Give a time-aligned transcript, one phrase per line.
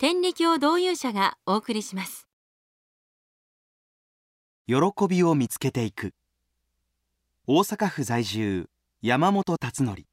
[0.00, 2.28] 天理教導遊者がお送りします。
[4.68, 4.76] 喜
[5.08, 6.14] びを見つけていく。
[7.48, 8.68] 大阪府在住
[9.02, 10.04] 山本達則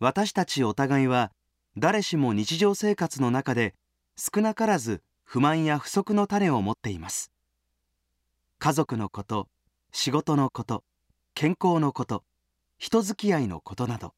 [0.00, 1.32] 私たちお互いは
[1.78, 3.74] 誰しも日常生活の中で
[4.18, 7.32] 少なからず不満や不足の種を持っています。
[8.58, 9.48] 家族のこと
[9.92, 10.84] 仕事のこと
[11.32, 12.22] 健康のこと
[12.76, 14.12] 人付き合いのことなど。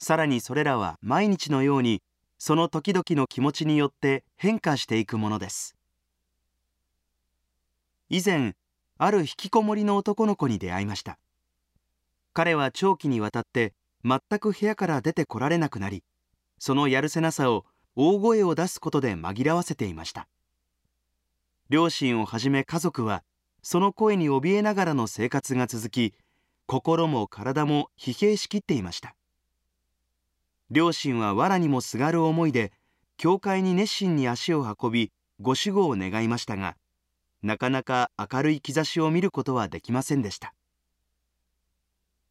[0.00, 2.02] さらにそれらは毎日のように
[2.44, 5.76] その時々の気持ちによって変化していくものです。
[8.08, 8.56] 以前
[8.98, 11.20] ある引きこもりの男の子に出会いました。
[12.32, 16.02] 彼は長期にわたって全く部屋から出てこられなくなり
[16.58, 20.26] そのやるせなさを大声を出すことで紛らわせていました。
[21.68, 23.22] 両親をはじめ家族は
[23.62, 26.12] その声に怯えながらの生活が続き
[26.66, 29.14] 心も体も疲弊しきっていました。
[30.72, 32.72] 両親は藁にもすがる思いで
[33.18, 36.76] 教会に熱心に足を運びご守護を願いましたが
[37.42, 40.54] なかなか明るい兆しを見ることはできませんでした。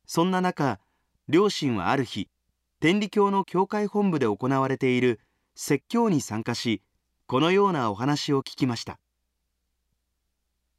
[0.08, 0.80] そんな中
[1.28, 2.30] 両親はある日
[2.80, 5.20] 天理教の教会本部で行われている
[5.54, 6.82] 説教に参加し
[7.28, 8.98] このようなお話を聞きました。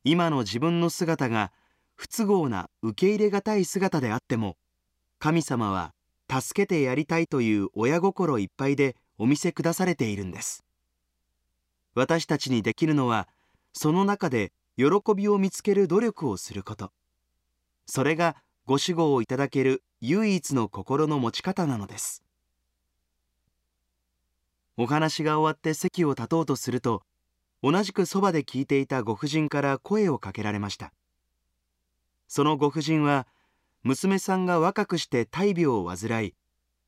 [0.02, 1.52] 今の自分の姿が
[1.94, 4.56] 不都合な受け入れがたい姿であっても
[5.20, 5.94] 神様は
[6.40, 10.64] 助けてやりたいという親心いっぱいでお見せくだされているんです。
[11.94, 13.28] 私たちにできるのは
[13.74, 16.90] その中で喜びを見つける努力をすること。
[17.84, 22.22] それがご守護をいただける唯一の心の持ち方なのです。
[24.78, 27.02] お話が終わって席を立とうとすると
[27.62, 30.94] 同じくそばで聞いていたご婦人から声をかけられました。
[32.26, 33.26] そのご婦人は
[33.84, 36.34] 娘さんが若くして大病を患い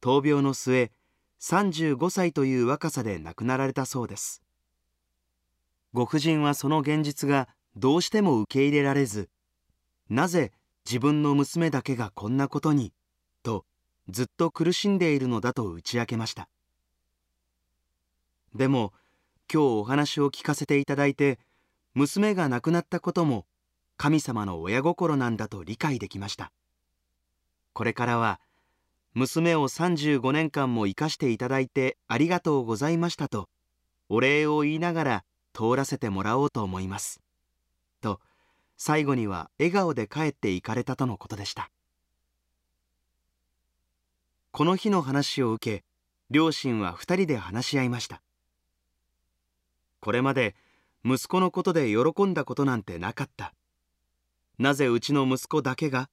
[0.01, 0.93] 闘病の末
[1.41, 4.43] 35歳という若さで亡くなられたそうです。
[5.93, 9.29] ご婦人はその現実がどうしても受け入れられず
[10.09, 10.53] なぜ
[10.87, 12.93] 自分の娘だけがこんなことに
[13.43, 13.65] と
[14.09, 16.49] ずっと苦しんでいるのだと打ち明けました。
[18.55, 18.93] でも
[19.53, 21.39] 今日お話を聞かせていただいて
[21.95, 23.47] 娘が亡くなったことも
[23.97, 26.53] 神様の親心なんだと理解できました。
[27.75, 28.41] これからは
[29.13, 33.49] 娘を35年間も生かしていただいてありがとうございましたと
[34.09, 37.21] お礼を言いながら通らせてもらおうと思います。
[38.01, 38.21] と
[38.77, 41.71] 最後には笑顔で帰って行かれたとのことでした。
[44.51, 45.85] この日の話を受け
[46.31, 48.23] 両親は2人で話し合いました。
[50.01, 50.55] これまで
[51.05, 53.55] 息子のことで喜んだことなんてなかった。
[54.59, 56.09] なぜうちの息子だけが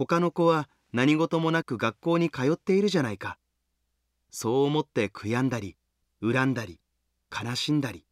[0.00, 3.36] 他の子は何事もなく学校に通っているじゃないか。
[4.30, 5.76] そう思って悔やんだり
[6.22, 6.80] 恨んだり
[7.30, 8.06] 悲しんだり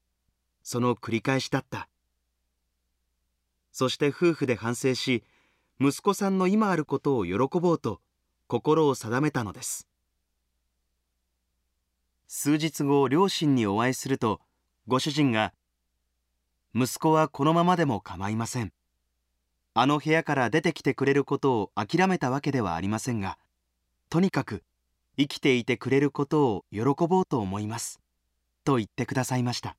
[0.62, 1.88] その繰り返しだった。
[3.72, 5.25] そして夫婦で反省し
[5.81, 8.03] 息子さんの今あることを喜ぼうと
[8.48, 9.88] 心を定めたのです。
[12.27, 14.43] 数日後両親にお会いすると
[14.87, 15.54] ご主人が
[16.75, 18.75] 「息子はこのままでも構いません。
[19.81, 23.39] あの部屋から出てきてくれることを諦めたわけではありませんが
[24.11, 24.65] とにかく
[25.16, 28.00] 生きていてくれることを喜ぼうと思います」
[28.65, 29.77] と言ってくださいました。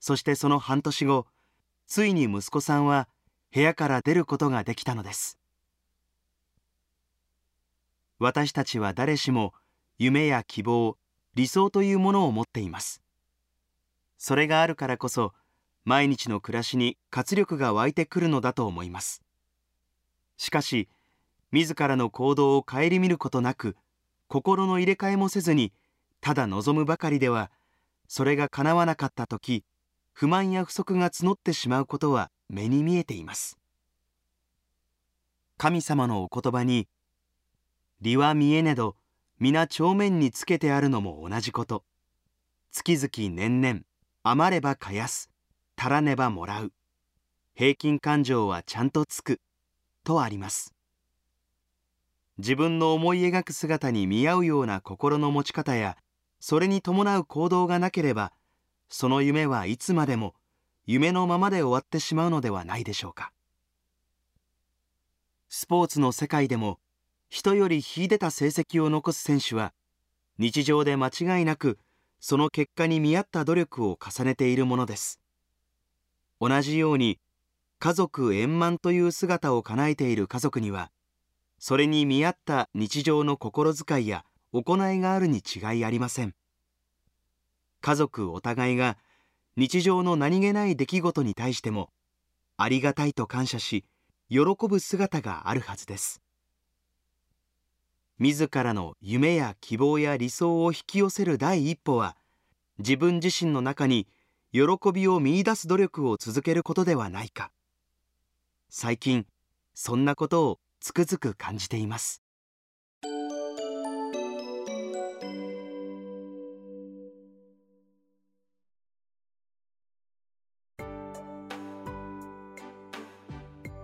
[0.00, 1.26] そしてその半年後
[1.86, 3.08] ついに息子さんは
[3.54, 5.38] 部屋から出ることができたのです。
[8.18, 9.54] 私たちは誰しも
[9.96, 10.98] 夢や希望
[11.34, 13.00] 理想というものを持っています。
[14.18, 15.32] それがあるからこそ
[15.88, 19.22] 毎日の暮らしに活力が湧いてくるのだと思います。
[20.36, 20.86] しかし
[21.50, 23.74] 自らの行動を顧みることなく
[24.28, 25.72] 心の入れ替えもせずに
[26.20, 27.50] ただ望むばかりでは
[28.06, 29.64] それが叶わなかった時
[30.12, 33.58] 不満や不足が募ってしまうことは目に見えています。
[35.56, 36.86] 神様のお言葉に
[38.02, 38.94] 「利は見えねど
[39.38, 41.82] 皆帳面につけてあるのも同じこと。
[42.72, 43.80] 月々年々
[44.22, 45.30] 余ればかやす。
[45.80, 46.72] 足らねばもらう。
[47.54, 49.40] 平均感情はちゃんとつく。
[50.02, 50.74] とあります。
[52.38, 55.96] 自分の思い描く姿に見合うような心の持ち方や
[56.40, 58.32] それに伴う行動がなければ
[58.88, 60.34] その夢はいつまでも
[60.86, 63.32] 夢のままで終わってしまうのではないでしょうか。
[65.48, 66.80] スポーツの世界でも
[67.28, 69.72] 人より秀でた成績を残す選手は
[70.38, 71.78] 日常で間違いなく
[72.18, 75.20] その結果に見合った努力を重ねているものです。
[76.40, 77.18] 同じように
[77.78, 80.90] 家族円満という姿を叶えている家族には
[81.58, 86.34] それに見合った日常の心遣いや行いがあるに違いありません。
[87.80, 88.96] 家族お互いが
[89.56, 91.90] 日常の何気ない出来事に対しても
[92.56, 93.84] ありがたいと感謝し
[94.28, 96.22] 喜ぶ姿があるはずです。
[98.18, 102.16] 自らの夢や希望や理想を引き寄せる第一歩は
[102.78, 104.08] 自分自身の中に
[104.52, 104.60] 喜
[104.92, 107.50] びを見いだす努力を続けることではないか。
[108.70, 109.26] 最近
[109.74, 112.22] そんなことをつくづく感じています。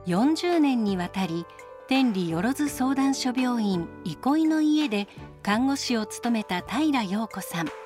[0.06, 1.46] 40年にわたり
[1.88, 5.08] 天理よろず相談所病院憩いの家で
[5.42, 7.83] 看護師を務めた平陽子さん。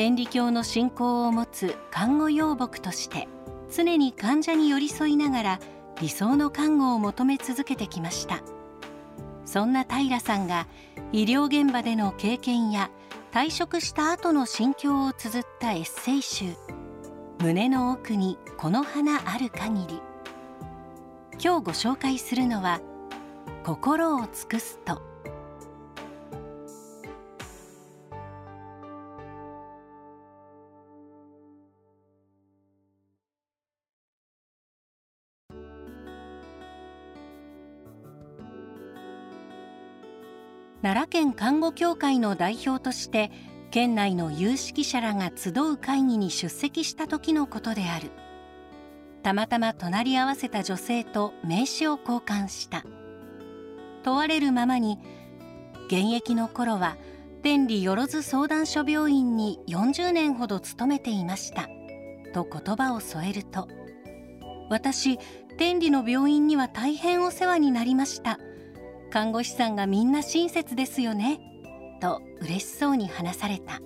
[0.00, 3.28] 天理教の信仰を持つ看護養牧として
[3.70, 5.60] 常に患者に寄り添いながら
[6.00, 8.40] 理想の看護を求め続けてきました。
[9.44, 10.66] そんな平さんが
[11.12, 12.90] 医療現場での経験や
[13.30, 16.54] 退職した後の心境を綴ったエッセイ集
[17.38, 20.00] 「胸の奥にこの花ある限り」
[21.44, 22.80] 今日ご紹介するのは
[23.64, 25.02] 「心を尽くすと」
[40.82, 43.30] 奈良県看護協会の代表として
[43.70, 48.10] 県内の有識者らが集う会議に出席した時のことである。
[49.22, 52.84] たまたま隣り合わせた女性と名刺を交換した。
[54.02, 54.98] 問われるままに
[55.88, 56.96] 現役の頃は
[57.42, 61.68] 天理よろず相談所病院に40年ほど勤めていました。
[62.32, 63.68] と言葉を添えると
[64.70, 65.18] 私
[65.58, 68.38] 天理の病院には大変お世話になりました。
[69.10, 71.40] 看護師さんがみんな親切ですよね。
[72.00, 73.80] と嬉しそうに話された。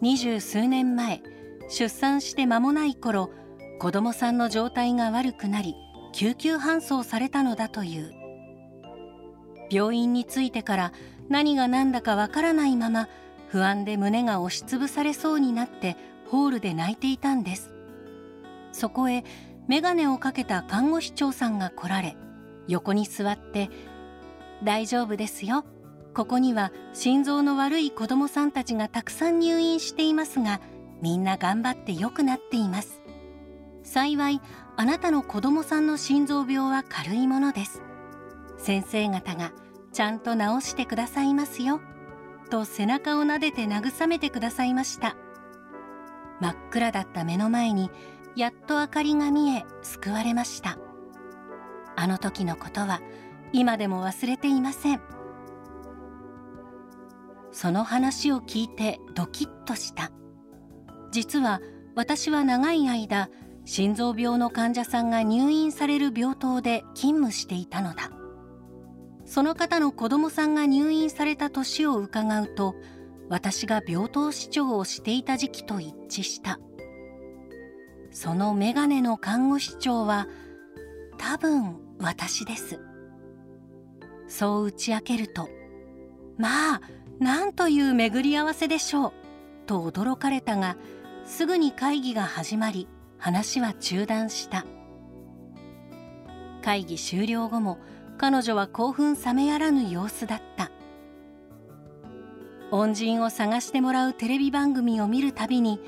[0.00, 1.22] 二十数年前
[1.68, 3.30] 出産して間もない頃
[3.80, 5.74] 子供さんの状態が悪くなり
[6.12, 8.12] 救急搬送されたのだという。
[9.70, 10.92] 病院に着いてから
[11.28, 13.08] 何が何だかわからないまま
[13.48, 15.96] 不安で胸が押しつぶされそうになって
[16.26, 17.74] ホールで泣いていたんです。
[18.72, 19.24] そこへ
[19.66, 22.16] 眼鏡をかけた看護師長さんが来られ
[22.68, 23.70] 横に座って
[24.62, 25.64] 「大丈夫ですよ。
[26.14, 30.60] ここには心臓の悪い子どもさんたちがたくさん入院していますが
[31.00, 33.00] みんな頑張って良くなっています。
[33.84, 34.40] 幸い
[34.76, 37.82] あなたの子どもさんの心臓病は軽いものです。
[38.58, 39.52] 先生方が
[39.92, 41.80] ちゃんと治してくださいますよ。
[42.50, 45.16] と背中を撫でて慰めてくださいました。
[46.40, 47.90] 真っ暗だった目の前に
[48.34, 50.78] やっと明かりが見え救われました。
[52.00, 53.00] あの時のことは
[53.52, 55.00] 今でも忘れていません。
[57.50, 60.12] その話を聞いてドキッとした。
[61.10, 61.60] 実は
[61.96, 63.30] 私は長い間
[63.64, 68.12] 心臓病の患者さんが入院される病棟で勤務していたのだ。
[69.24, 72.76] その方の子供さんが入院された年を伺うと
[73.28, 76.60] 私が病棟市長をしていた時期と一致した。
[78.12, 80.28] その眼鏡の看護師長は
[81.18, 82.80] 多分私です。
[84.28, 85.48] そう打ち明けると
[86.36, 86.80] まあ
[87.18, 89.12] なんという巡り合わせでしょう
[89.66, 90.76] と驚かれたが
[91.24, 92.88] すぐに会議が始まり
[93.18, 94.64] 話は中断した。
[96.62, 97.78] 会議終了後も
[98.18, 100.70] 彼女は興奮冷めやらぬ様子だった。
[102.70, 105.80] 恩人を探してもらうテレビ番組を見るたびに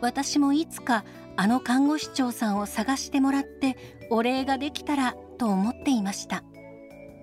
[0.00, 1.04] 私もいつか
[1.36, 3.76] あの看護師長さんを探してもらって
[4.10, 6.44] お礼ができたらと思っていました。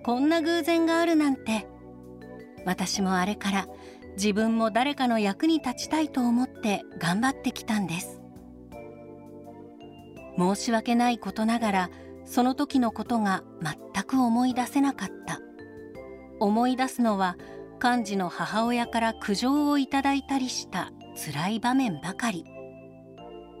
[0.04, 1.66] こんな偶然があるなんて。
[2.64, 3.68] 私もあれから
[4.16, 8.20] 自分も誰かの役に立ちたいと思って頑張ってきたんです。
[10.38, 11.90] 申し訳ないことながら
[12.24, 15.40] その時のことが全く思い出せなかった。
[16.40, 17.36] 思い出すのは
[17.82, 22.44] 幹事の母親から苦情をいただいたりした辛い場面ばかり。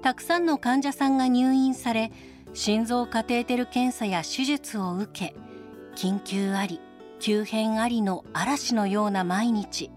[0.02, 2.10] たくさんの患者さんが入院され
[2.54, 5.34] 心臓カテーテル検査や手術を受け
[5.96, 6.80] 緊急あり
[7.18, 9.90] 急変ありの嵐のような毎日。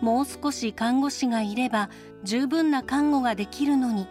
[0.00, 1.90] もう少し看護師がいれば
[2.24, 4.08] 十分な看護ができるのに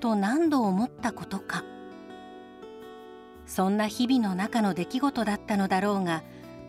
[0.00, 1.64] と何度思ったことか。
[3.46, 6.22] そんな日々の中の出来事だったのだろうが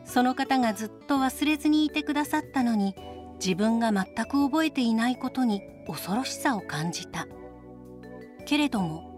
[0.03, 2.95] その方がずっと忘れずにいてくださったのに
[3.43, 7.27] 自分が全く覚えていないことに恐ろしさを感じた。
[8.45, 9.08] けれども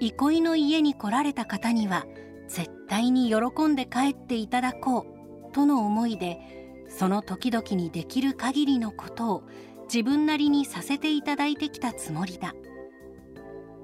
[0.00, 2.06] 憩いの家に来られた方には
[2.48, 5.06] 絶対に喜んで帰っていただこ
[5.50, 9.42] うとの思いでその時々にできる限りのことを
[9.84, 12.54] 自分なりにさせていただいてきたつもりだ。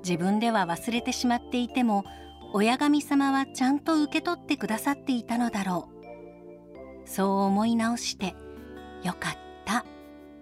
[0.02, 2.04] 自分では忘れてしまっていても
[2.52, 5.88] 親神様はちゃんと受け取ってくださっていたのだろ
[7.04, 7.08] う。
[7.08, 8.34] そう思い直して
[9.02, 9.84] よかった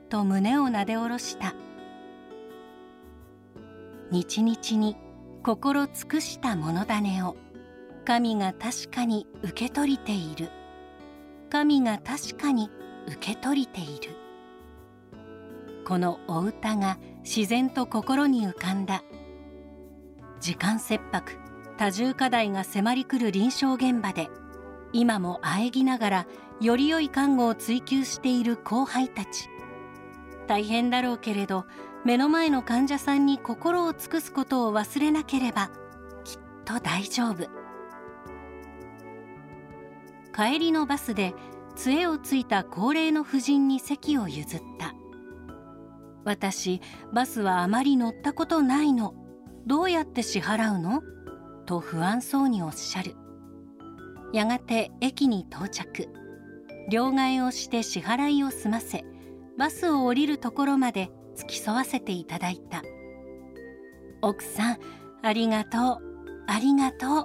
[0.09, 1.55] と胸をなで下ろした。
[4.11, 4.97] 日々に
[5.49, 7.35] 心尽くした物種を。
[8.05, 10.51] 神が確かに受け取りている。
[11.49, 12.71] 神が確かに
[13.07, 14.15] 受け取りている。
[15.87, 19.03] このお歌が自然と心に浮かんだ。
[20.39, 21.33] 時間切迫
[21.79, 24.29] 多重課題が迫り来る臨床現場で
[24.93, 26.27] 今も喘ぎながら
[26.61, 29.49] より良い看護を追求している後輩たち。
[30.47, 31.65] 大変だろうけれど
[32.05, 35.71] 目の前の患者さんに心を尽くすことを忘れなければ
[36.25, 37.49] きっと大丈夫。
[40.35, 41.35] 帰りのバスで
[41.75, 44.95] 杖をついた高齢の婦人に席を譲った
[46.25, 46.81] 私
[47.13, 49.15] バスはあまり乗ったことないの。
[49.67, 51.03] どうやって支払うの？
[51.67, 53.17] と不安そうにおっしゃる。
[54.33, 56.09] やがて駅に到着。
[56.91, 59.05] 両替をして支払いを済ませ
[59.59, 62.83] バスを降りるところまで付き添わせていただいた。
[64.21, 64.79] 奥さん
[65.23, 65.99] ありがとう。
[66.49, 67.25] ありがとう。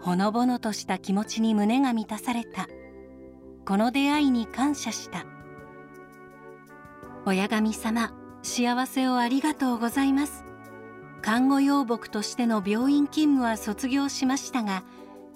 [0.00, 2.68] ほのぼのとした気持ちに胸が満たされた。
[3.66, 5.26] この出会いに感謝した。
[7.26, 10.44] 親神様幸せをありがとうございます。
[11.22, 14.84] 看護養牧としての病院勤務は卒業しましたが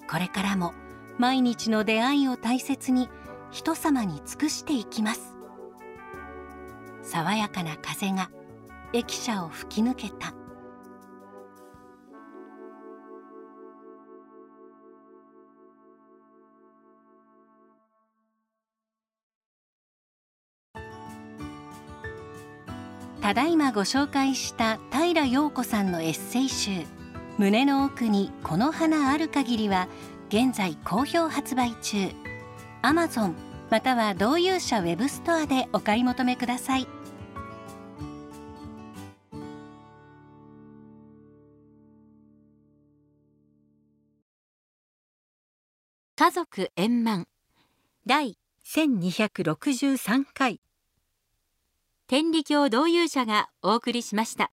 [0.09, 0.73] これからも
[1.17, 3.09] 毎日の出会いを大切に
[3.51, 5.30] 人様に尽くしていきます。
[7.11, 8.29] 爽やかな風が
[8.93, 10.33] 駅舎を吹き抜けた。
[23.21, 26.85] ただいまご紹介した平陽子さんのエッセイ集
[27.37, 29.89] 「胸の奥にこの花ある限り」は
[30.29, 32.09] 現在好評発売中。
[32.81, 33.33] Amazon
[33.69, 37.00] または同友者ウェブストアでお買い求めください。
[46.21, 47.25] 家族円満。
[48.05, 50.61] 第1263回。
[52.05, 54.49] 天理教同友者がお送りしました。